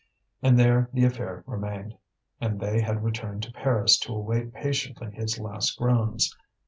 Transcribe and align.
And 0.41 0.57
there 0.57 0.89
the 0.93 1.05
affair 1.05 1.43
remained, 1.45 1.95
and 2.39 2.59
they 2.59 2.81
had 2.81 3.03
returned 3.03 3.43
to 3.43 3.51
Paris 3.51 3.99
to 3.99 4.13
await 4.15 4.51
patiently 4.51 5.11
his 5.11 5.37
last 5.39 5.77
groans. 5.77 6.35